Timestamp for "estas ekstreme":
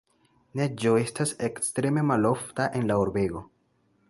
1.01-2.07